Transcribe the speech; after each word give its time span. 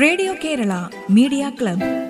Radio 0.00 0.34
Kerala 0.44 0.72
media 1.10 1.52
club. 1.62 2.08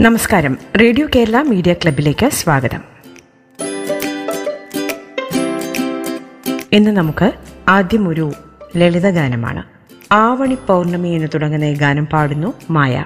നമസ്കാരം. 0.00 0.58
Radio 0.80 1.08
Kerala 1.16 1.42
media 1.42 1.72
ക്ലബിലേക്ക് 1.72 2.30
സ്വാഗതം. 2.30 2.80
ഇന്ന് 6.72 6.90
നമുക്ക് 6.90 7.51
ആദ്യം 7.72 8.08
ഒരു 8.08 8.32
ലളിതഗാനമാണ്. 8.76 9.62
ആവണി 10.12 10.56
പൗർണമി 10.68 11.08
എന്ന് 11.08 11.28
തുടങ്ങുന്ന 11.34 11.64
ഈ 11.64 11.74
ഗാനം 11.74 12.06
പാടുന്നു 12.06 12.54
മായ. 12.70 13.04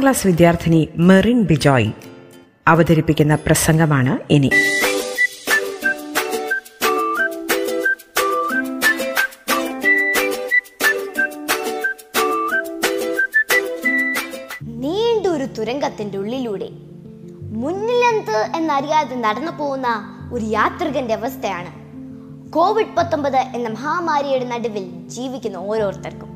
ആറാം 0.00 0.08
ക്ലാസ് 0.08 0.26
വിദ്യാർത്ഥിനി 0.26 0.88
മെറിൻ 0.96 1.42
ബിജോയ് 1.42 1.92
അവതരിപ്പിക്കുന്ന 2.68 3.34
പ്രസംഗമാണ് 3.34 4.32
ഇനി. 4.32 4.50
നീണ്ടൊരു 14.62 15.44
തുരങ്കത്തിന്റെ 15.44 16.18
ഉള്ളിലൂടെ 16.18 16.68
മുന്നിലെന്ത് 17.40 18.56
എന്നറിയാതെ 18.56 19.14
നടന്നു 19.14 19.52
പോകുന്ന 19.52 19.88
ഒരു 20.32 20.44
യാത്രികന്റെ 20.44 21.14
അവസ്ഥയാണ്. 21.14 21.70
കോവിഡ് 22.52 22.96
പത്തൊമ്പത് 22.98 23.36
എന്ന 23.36 23.68
മഹാമാരിയുടെ 23.68 24.44
നടുവിൽ 24.44 25.08
ജീവിക്കുന്ന 25.08 25.56
ഓരോരുത്തർക്കും. 25.56 26.28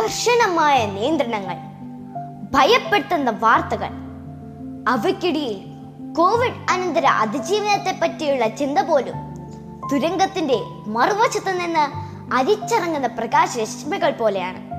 കർശനമായ 0.00 0.86
നിയന്ത്രണങ്ങൾ 0.86 1.69
ഭയപ്പെടുത്തുന്ന 2.50 3.30
വാർത്തകൾ. 3.30 3.88
അവയ്ക്കിടയിൽ 4.88 5.60
കോവിഡ് 6.18 6.70
അനന്തര 6.70 7.06
അതിജീവനത്തെ 7.06 7.98
പറ്റിയുള്ള 8.02 8.48
ചിന്ത 8.48 8.78
പോലും 8.78 9.14
തുരങ്കത്തിന്റെ 9.92 10.58
മറുവശത്ത് 10.86 11.60
നിന്ന് 11.60 11.84
അരിച്ചിറങ്ങുന്ന 12.34 13.06
പ്രകാശ 13.06 13.58
രശ്മികൾ 13.58 14.10
പോലെയാണ്. 14.10 14.70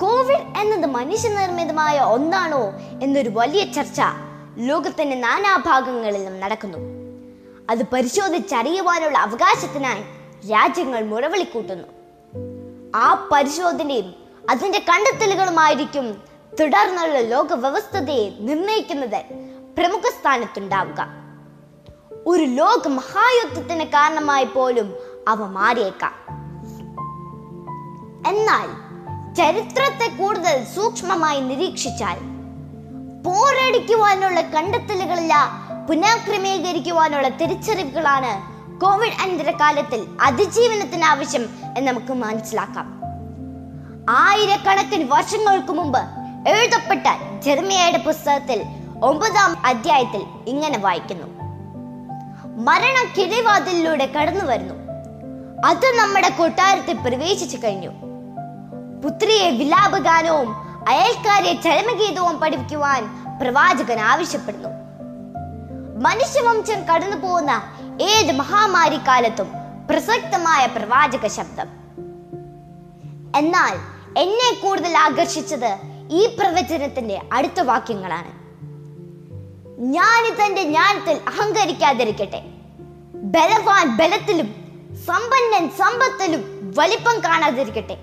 കോവിഡ് 0.00 0.58
എന്നത് 0.58 0.90
മനുഷ്യനിർമ്മിതമായ 0.90 2.00
ഒന്നാണോ 2.00 2.72
എന്നൊരു 3.02 3.30
വലിയ 3.34 3.64
ചർച്ച 3.72 4.00
ലോകത്തിന്റെ 4.58 5.16
നാനാഭാഗങ്ങളിലും 5.16 6.40
നടക്കുന്നു. 6.40 6.78
അത് 7.70 7.82
പരിശോധിച്ചറിയുവാനുള്ള 7.92 9.18
അവകാശത്തിനായി 9.18 10.02
രാജ്യങ്ങൾ 10.50 11.04
മുറവിളിക്കൂട്ടുന്നു 11.04 11.88
ആ 12.96 13.28
പരിശോധനയും 13.32 14.25
അതിന്റെ 14.50 14.78
കണ്ടെത്തലുകളുമായിരിക്കും 14.78 16.22
തുടർന്നുള്ള 16.60 17.18
ലോക 17.18 17.52
വ്യവസ്ഥതയെ 17.52 18.30
നിർണയിക്കുന്നത് 18.40 19.24
പ്രമുഖ 19.78 20.00
സ്ഥാനത്തുണ്ടാവുക. 20.00 21.06
ഒരു 22.26 22.44
ലോക 22.44 22.88
മഹായുദ്ധത്തിന് 22.88 23.84
കാരണമായി 23.84 24.44
പോലും 24.44 24.94
അവ 25.28 25.46
മാറിയേക്കാം. 25.46 26.12
എന്നാൽ 28.26 28.86
ചരിത്രത്തെ 29.34 30.16
കൂടുതൽ 30.16 30.64
സൂക്ഷ്മമായി 30.64 31.40
നിരീക്ഷിച്ചാൽ 31.40 32.18
പോരടിക്കുവാനുള്ള 33.22 34.40
കണ്ടെത്തലുകളില്ല 34.40 35.34
പുനഃക്രമീകരിക്കുവാനുള്ള 35.88 37.28
തിരിച്ചറിവുകളാണ് 37.28 38.56
കോവിഡ് 38.80 39.22
അനന്തര 39.22 39.50
കാലത്തിൽ 39.50 40.06
അതിജീവനത്തിന് 40.20 41.04
ആവശ്യം 41.04 41.42
എന്ന് 41.76 41.88
നമുക്ക് 41.88 42.12
മനസ്സിലാക്കാം. 42.12 42.95
ആയിരക്കണക്കിന് 44.10 45.10
വർഷങ്ങൾക്ക് 45.10 45.72
മുമ്പ് 45.72 45.98
എഴുതപ്പെട്ട 46.48 47.40
ജെർമിയയുടെ 47.40 47.98
പുസ്തകത്തിൽ 47.98 48.64
ഒമ്പതാം 49.02 49.66
അധ്യായത്തിൽ 49.66 50.26
ഇങ്ങനെ 50.46 50.78
വായിക്കുന്നു. 50.78 51.26
മരണം 52.46 53.06
കിഴിവാതിലൂടെ 53.18 54.06
കടന്നു 54.06 54.44
വരുന്നു. 54.44 54.74
അത് 55.66 55.98
നമ്മുടെ 55.98 56.28
കൊട്ടാരത്തിൽ 56.28 56.96
പ്രവേശിച്ചു 56.96 57.56
കഴിഞ്ഞു. 57.56 57.88
പുത്രിയെ 59.04 59.50
വിലാപഗാനവും 59.50 60.54
അയൽക്കാരെ 60.88 61.60
ചരമഗീതവും 61.64 62.40
പഠിപ്പിക്കുവാൻ 62.40 63.24
പ്രവാചകൻ 63.42 64.00
ആവശ്യപ്പെടുന്നു. 64.00 64.68
മനുഷ്യവംശം 66.00 66.84
കടന്നു 66.84 67.16
പോകുന്ന 67.16 67.62
ഏത് 68.02 68.32
മഹാമാരി 68.32 68.96
കാലത്തും 68.96 69.52
പ്രസക്തമായ 69.90 70.66
പ്രവാചക 70.66 71.26
ശബ്ദം. 71.26 71.66
എന്നാൽ 73.36 73.95
എന്നെ 74.16 74.60
കൂടുതൽ 74.62 74.96
ആകർഷിച്ചത് 74.98 75.78
ഈ 76.10 76.26
പ്രവചനത്തിന്റെ 76.26 77.22
അടുത്ത 77.32 77.60
വാക്യങ്ങളാണ്. 77.60 78.32
ഞാനിതെന്റെ 79.78 80.62
ജ്ഞാനത്തിൽ 80.62 81.16
അഹങ്കരിക്കാതിരിക്കട്ടെ. 81.28 82.42
ബലവാൻ 83.14 83.96
ബലത്തിലും 83.96 84.46
സമ്പന്നൻ 85.06 85.68
സമ്പത്തിലും 85.68 86.72
വലിപ്പം 86.76 87.24
കാണാതിരിക്കട്ടെ. 87.24 87.96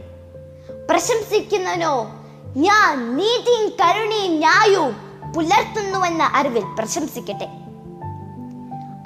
പ്രശംസിക്കുന്നവനോ 0.89 2.12
ഞാൻ 2.57 3.18
നീതിയും 3.18 3.69
കരുണയും 3.69 4.38
ന്യായവും 4.38 4.95
പുലർത്തുന്നുവെന്ന 5.36 6.31
അറിവിൽ 6.33 6.63
പ്രശംസിക്കട്ടെ. 6.77 7.48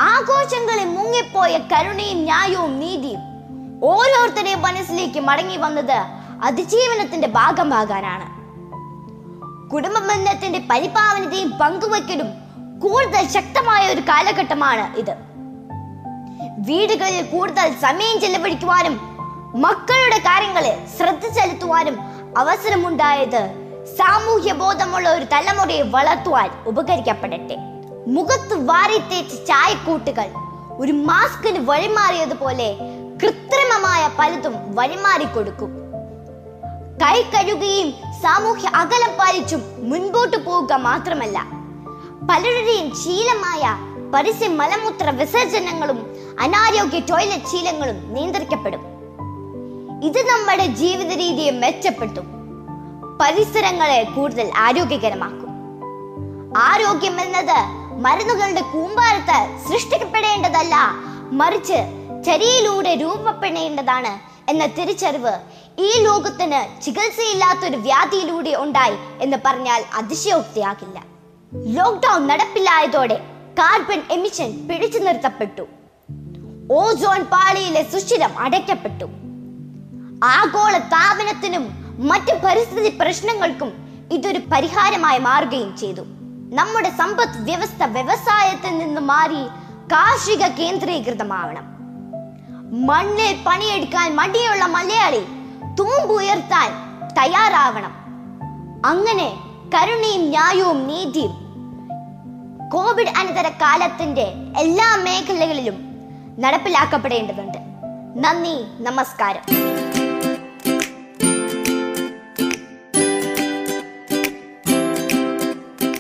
ആഘോഷങ്ങളിൽ 0.02 0.86
മുങ്ങിപ്പോയ 0.86 1.58
കരുണയും 1.58 2.18
ന്യായവും 2.18 2.80
നീതിയും 2.80 3.20
ഓരോരുത്തരുടെയും 3.84 4.62
മനസ്സിലേക്ക് 4.62 5.20
മടങ്ങി 5.20 5.58
വന്നത് 5.58 6.27
അതിജീവനത്തിന്റെ 6.44 7.28
ഭാഗമാകാനാണ്. 7.28 8.38
കുടുംബ 9.70 9.94
ബന്ധത്തിന്റെ 9.94 10.60
പരിപാവനതയും 10.72 11.50
പങ്കുവയ്ക്കലും 11.50 12.28
കൂടുതൽ 12.80 13.28
ശക്തമായ 13.28 13.94
ഒരു 13.94 14.02
കാലഘട്ടമാണ് 14.02 14.98
ഇത്. 14.98 15.16
വീടുകളിൽ 16.58 17.26
കൂടുതൽ 17.26 17.74
സമയം 17.82 18.22
ചെലവഴിക്കുവാനും 18.22 19.00
മക്കളുടെ 19.56 20.18
കാര്യങ്ങളിൽ 20.18 20.88
ശ്രദ്ധ 20.98 21.28
ചെലുത്തുവാനും 21.28 21.98
അവസരമുണ്ടായത് 22.38 23.50
സാമൂഹ്യ 23.98 24.54
ബോധമുള്ള 24.54 25.14
ഒരു 25.14 25.26
തലമുറയെ 25.26 25.82
വളർത്തുവാൻ 25.82 26.50
ഉപകരിക്കപ്പെടട്ടെ. 26.66 27.58
മുഖത്ത് 28.08 28.66
വാരിത്തേച്ച് 28.66 29.36
ചായക്കൂട്ടുകൾ 29.36 30.30
ഒരു 30.78 30.92
മാസ്കിന് 30.92 31.60
വഴിമാറിയതുപോലെ 31.68 32.74
കൃത്രിമമായ 33.24 34.10
പലതും 34.20 34.76
വഴിമാറിക്കൊടുക്കും. 34.76 35.87
കൈ 37.02 37.18
കഴുകുകയും 37.24 37.90
സാമൂഹ്യ 38.24 38.68
അകലം 38.76 39.12
പാലിച്ചും 39.20 39.62
മുൻപോട്ട് 39.90 40.38
പോവുക 40.46 40.74
മാത്രമല്ല 40.74 41.38
പലരുടെയും 42.30 42.88
ശീലമായ 42.96 43.64
പരസ്യ 44.14 44.48
മലമൂത്ര 44.48 45.10
വിസർജനങ്ങളും 45.10 46.00
അനാരോഗ്യ 46.40 47.00
ടോയ്ലറ്റ് 47.00 47.52
ശീലങ്ങളും 47.52 48.14
നിയന്ത്രിക്കപ്പെടും. 48.14 48.84
ഇത് 50.04 50.20
നമ്മുടെ 50.28 50.66
ജീവിത 50.82 51.12
രീതിയെ 51.14 51.52
മെച്ചപ്പെടുത്തും 51.52 52.28
പരിസരങ്ങളെ 53.22 54.04
കൂടുതൽ 54.16 54.52
ആരോഗ്യകരമാക്കും. 54.58 55.52
ആരോഗ്യം 56.58 57.22
എന്നത് 57.22 57.58
മരുന്നുകളുടെ 58.02 58.62
കൂമ്പാരത്ത് 58.74 59.40
സൃഷ്ടിക്കപ്പെടേണ്ടതല്ല 59.68 60.76
മറിച്ച് 61.32 61.80
ചരിയിലൂടെ 62.26 62.94
രൂപപ്പെടേണ്ടതാണ് 62.96 64.14
എന്ന 64.50 64.66
തിരിച്ചറിവ് 64.66 65.36
ഈ 65.80 66.04
ലോകത്തിന് 66.04 66.82
ചികിത്സയില്ലാത്തൊരു 66.82 67.78
വ്യാധിയിലൂടെ 67.78 68.56
ഉണ്ടായി 68.56 68.96
എന്ന് 69.22 69.38
പറഞ്ഞാൽ 69.46 69.84
അതിശയോക്തിയാകില്ല. 69.96 71.04
ലോക്ക്ഡൌൺ 71.54 72.28
നടപ്പിലായതോടെ 72.28 73.16
കാർബൺ 73.60 74.02
എമിഷൻ 74.12 74.68
പിടിച്ചു 74.68 75.00
നിർത്തപ്പെട്ടു. 75.00 75.62
ഓസോൺ 76.72 77.24
പാളിയിലെ 77.24 77.84
സുഷിരം 77.84 78.40
അടയ്ക്കപ്പെട്ടു. 78.40 79.06
ആഗോള 80.24 80.78
താപനത്തിനും 80.78 81.70
മറ്റ് 82.00 82.42
പരിസ്ഥിതി 82.44 82.90
പ്രശ്നങ്ങൾക്കും 82.90 83.72
ഇതൊരു 84.12 84.40
പരിഹാരമായി 84.52 85.20
മാറുകയും 85.20 85.78
ചെയ്തു. 85.78 86.02
നമ്മുടെ 86.56 86.90
സമ്പദ് 86.90 87.38
വ്യവസ്ഥ 87.38 87.84
വ്യവസായത്തിൽ 87.84 88.78
നിന്ന് 88.78 89.02
മാറി 89.02 89.46
കാർഷിക 89.92 90.48
കേന്ദ്രീകൃതമാവണം. 90.48 91.66
മണ്ണിൽ 92.88 93.44
പണിയെടുക്കാൻ 93.46 94.16
മടിയുള്ള 94.16 94.66
മലയാളി 94.66 95.37
തൂമ്പുയർത്താൻ 95.80 96.72
തയ്യാറാവണം. 97.20 97.92
അങ്ങനെ 98.86 99.32
കരുണയും 99.76 100.30
ന്യായവും 100.30 100.88
നീതിയും 100.88 101.48
കോവിഡ് 102.70 103.08
അനന്തര 103.08 103.50
കാലത്തിന്റെ 103.50 104.34
എല്ലാ 104.58 104.96
മേഖലകളിലും 104.96 105.76
നടപ്പിലാക്കപ്പെടേണ്ടതുണ്ട്. 106.40 107.58
നന്ദി 108.18 108.84
നമസ്കാരം. 108.84 109.42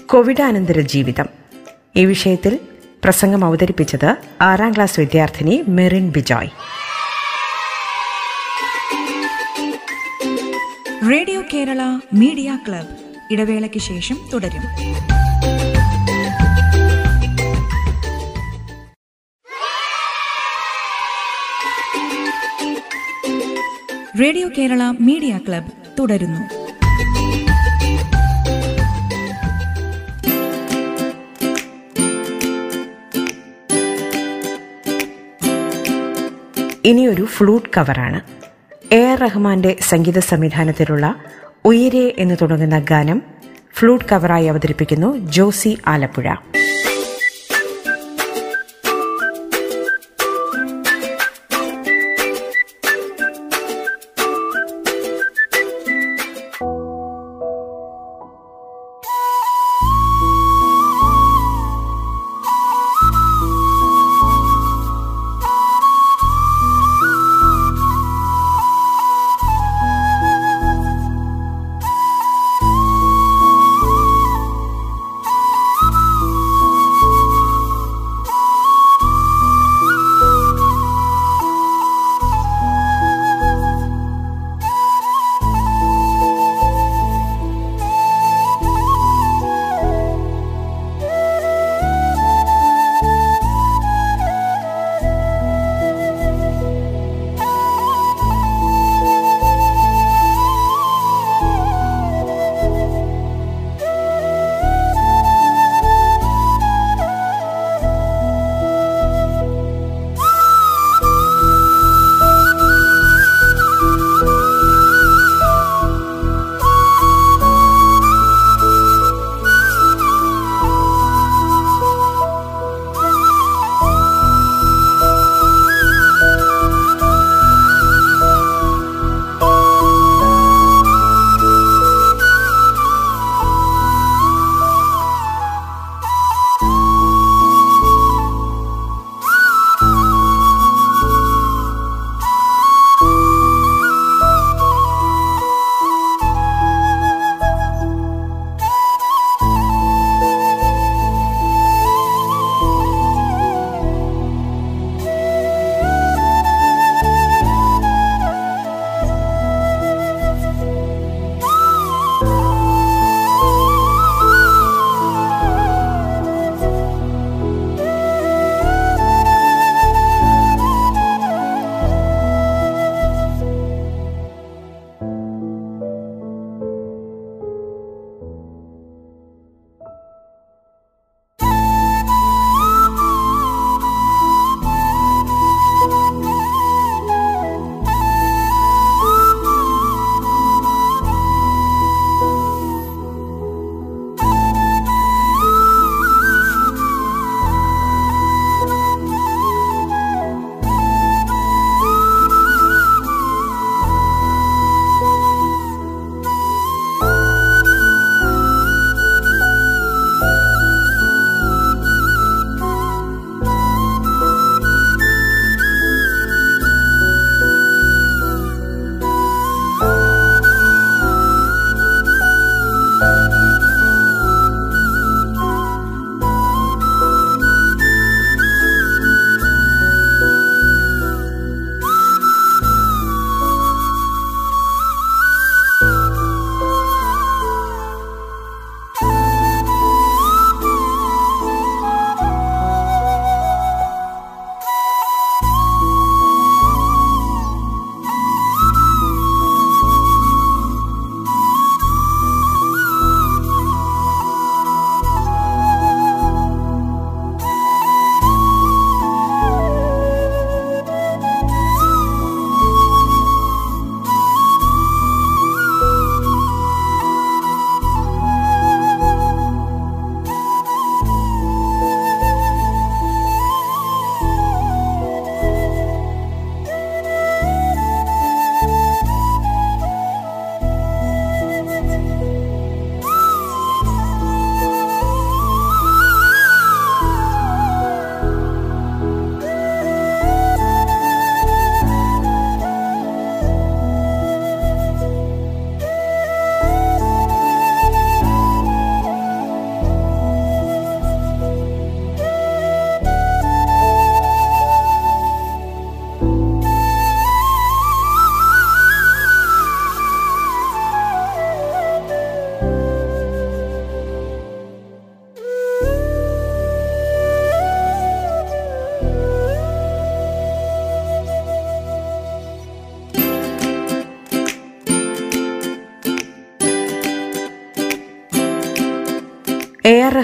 കോവിഡാനന്തര 0.05 0.79
ജീവിതം. 0.79 1.25
ഈ 1.96 2.05
വിഷയത്തിൽ 2.05 2.60
പ്രസംഗം 3.03 3.46
അവതരിപ്പിച്ചത് 3.46 4.15
ആറാം 4.41 4.72
ക്ലാസ് 4.72 5.00
വിദ്യാർത്ഥിനി 5.00 5.63
Merin 5.67 6.10
Bijoy. 6.10 6.50
Radio 11.09 11.41
Kerala 11.53 11.81
media 12.13 12.59
club. 12.67 12.87
ഇടവേളയ്ക്ക് 13.31 13.79
ശേഷം 13.79 14.17
തുടരും. 14.33 14.63
റേഡിയോ 24.21 24.49
കേരള 24.57 24.81
മീഡിയ 24.99 25.39
ക്ലബ് 25.47 25.71
തുടരുന്നു. 25.99 26.41
ഇനിയൊരു 36.85 37.25
ഫ്ലൂട്ട് 37.25 37.69
കവറാണ്. 37.77 38.37
എ 38.91 39.06
ആർ 39.06 39.20
റഹ്മാന്റെ 39.20 39.77
സംഗീത 39.82 40.20
സംവിധാനത്തിലുള്ള 40.20 41.15
ഉയരെ 41.65 42.15
എന്ന് 42.17 42.36
തുടങ്ങുന്ന 42.41 42.79
ഗാനം 42.79 43.22
ഫ്ലൂട്ട് 43.75 44.06
കവറായി 44.06 44.46
അവതരിപ്പിക്കുന്നു 44.46 45.17
ജോസി 45.17 45.77
ആലപ്പുഴ. 45.88 46.27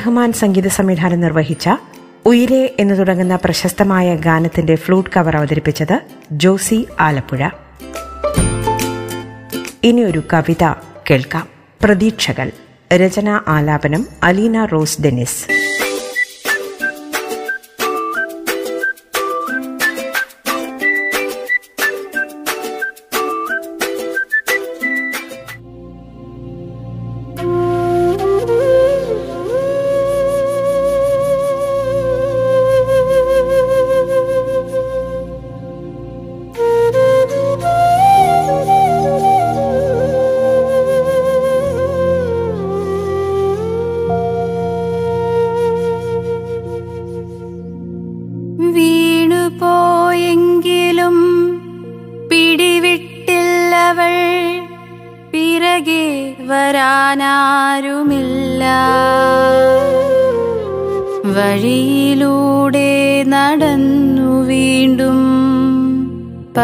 റഹ്മാൻ 0.03 0.33
സംഗീത 0.33 0.67
സംവിധാനം 0.67 1.19
നിർവഹിച്ച 1.19 1.69
ഉയിരെ 2.25 2.75
എന്ന് 2.79 2.97
തുടങ്ങുന്ന 2.99 3.35
പ്രശസ്തമായ 3.35 4.15
ഗാനത്തിന്റെ 4.15 4.75
ഫ്ലൂട്ട് 4.75 5.09
കവർ 5.17 5.37
അവതരിപ്പിച്ചത് 5.37 5.99
ജോസി 6.31 6.87
ആലപ്പുഴ. 6.99 7.49
ഇനി 9.83 10.01
ഒരു 10.01 10.23
കവിത 10.33 10.73
കേൾക്കാം. 11.09 11.47
പ്രതീക്ഷകൾ. 11.83 12.51
രചന 12.93 13.39
ആലാപനം 13.47 14.07
അലീന 14.23 14.65
റോസ് 14.65 15.01
ഡെനിസ് 15.01 15.45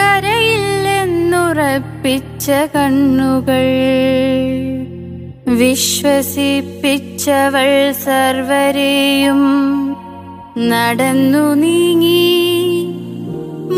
കരയില്ലെന്നുറപ്പിച്ച 0.00 2.50
കണ്ണുകൾ. 2.76 3.70
വിശ്വസിപ്പിച്ചവൾ 5.46 7.92
സർവരെയും 7.92 9.89
നടന്നു 10.68 11.42
നീങ്ങി 11.54 12.20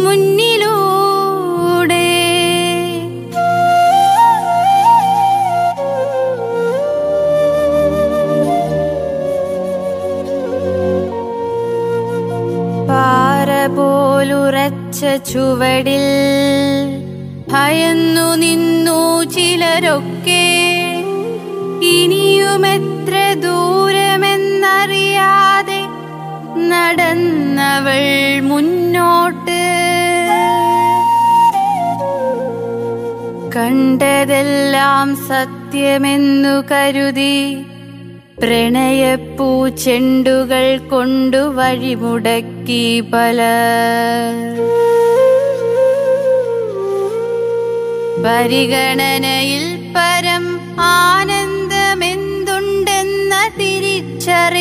മുന്നിലൂടെ. 0.02 0.78
പാറ 12.88 13.50
പോലുറച്ച 13.76 15.00
ചുവടിൽ 15.30 16.06
ഭയന്നു 17.52 18.28
നിന്നു 18.34 19.00
ചിലരൊക്കെ. 19.34 20.44
ഇനിയുമെത്ര 21.94 23.14
ദൂരമെന്നറിയാതെ 23.44 24.20
നടന്നവൾ 26.68 28.40
മുന്നോട്ട്. 28.40 29.60
കണ്ടതെല്ലാം 33.56 35.16
സത്യമെന്നു 35.28 36.56
കരുതി 36.72 37.36
പ്രണയപ്പൂ 38.42 39.68
ചെണ്ടുകൾ 39.68 40.80
കൊണ്ടു 40.90 41.36
വഴിമുടക്കി 41.36 43.02
പല 43.12 43.40
പരിഗണനയിൽ 48.24 49.64
പരം 49.94 50.44
ആനന്ദമെന്തുണ്ടെന്ന 50.78 53.32
തിരിച്ചറിവ് 53.56 54.51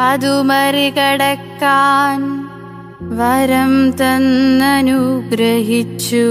അതു 0.00 0.42
മറികടക്കാൻ 0.42 2.46
വരം 3.18 3.90
തന്നനുഗ്രഹിച്ചു. 3.90 6.28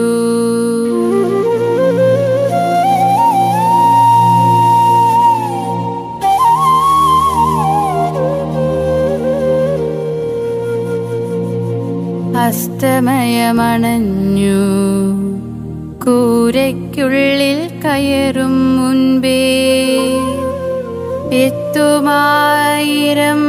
അസ്തമയമണഞ്ഞു. 12.37 14.65
കൂരയ്ക്കുള്ളിൽ 16.05 17.69
കയറും 17.85 18.77
മുൻപേ 18.77 19.41
എത്തുമായിരം 21.37 23.41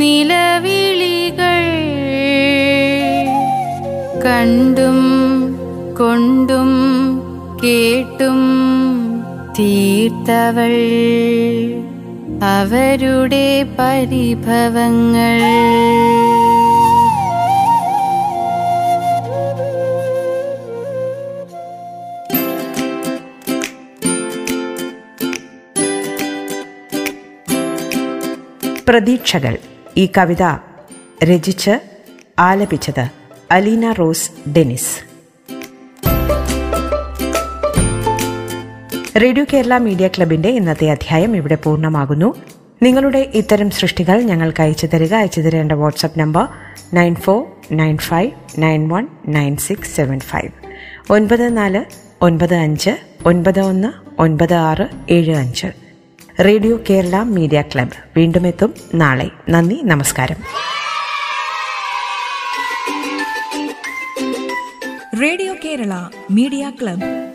നിലവിളികൾ 0.00 1.60
കണ്ടും 4.24 4.98
കൊണ്ടും 5.98 6.70
കേട്ടും 7.62 8.40
തീർത്തവൾ. 9.58 10.74
അവരുടെ 12.58 13.46
പരിഭവങ്ങൾ 13.78 15.40
പ്രതീക്ഷകൾ 28.90 29.58
ഈ 29.96 30.08
കവിത 30.18 30.42
രചിച്ച് 31.24 31.80
ആലപിച്ചത് 32.38 33.10
Aleena 33.50 33.92
Rose 33.92 34.50
Denis 34.50 34.96
radio 39.18 39.44
Kerala 39.52 39.78
media 39.78 40.08
ക്ലബിന്റെ 40.08 40.48
ഇന്നത്തെ 40.48 40.90
അധ്യായം 40.90 41.36
ഇവിടെ 41.36 41.54
പൂർണമാകുന്നു. 41.54 42.34
നിങ്ങളുടെ 42.82 43.30
ഇത്തരം 43.34 43.70
സൃഷ്ടികൾ 43.70 44.20
ഞങ്ങൾക്ക് 44.20 44.62
അയച്ചു 44.62 44.86
തരിക. 44.86 45.14
അയച്ചു 45.14 45.40
തരേണ്ട 45.40 45.72
WhatsApp 45.72 46.20
number 46.20 46.48
nine 46.94 47.14
four 47.14 47.46
nine 47.72 47.98
five 47.98 48.30
nine 48.58 48.88
one 48.88 49.06
nine 49.28 49.56
six 49.56 49.96
seven 49.96 50.20
five. 50.20 50.50
ഒൻപത് 51.12 51.56
നാല് 51.56 51.84
ഒൻപത് 52.22 52.54
അഞ്ച് 52.54 52.90
ഒൻപത് 53.26 53.60
ഒന്ന് 53.60 54.20
ഒൻപത് 54.20 54.54
ആറ് 54.54 54.88
ഏഴ് 55.10 55.36
അഞ്ച്. 55.36 55.89
Radio 56.44 56.78
Kerala 56.90 57.22
media 57.22 57.62
club. 57.62 57.90
വീണ്ടും 58.16 58.46
എത്തും 58.46 58.74
നാളെ. 58.94 59.30
നന്ദി 59.48 59.80
നമസ്കാരം. 59.84 60.36
Radio 65.22 65.54
Kerala 65.64 65.92
media 66.30 66.72
club. 66.82 67.29